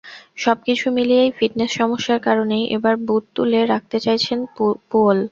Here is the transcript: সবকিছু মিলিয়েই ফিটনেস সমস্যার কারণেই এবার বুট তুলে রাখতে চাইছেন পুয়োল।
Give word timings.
সবকিছু 0.37 0.85
মিলিয়েই 0.97 1.35
ফিটনেস 1.37 1.71
সমস্যার 1.79 2.19
কারণেই 2.27 2.63
এবার 2.75 2.95
বুট 3.05 3.23
তুলে 3.35 3.59
রাখতে 3.65 3.97
চাইছেন 4.05 4.39
পুয়োল। 4.89 5.19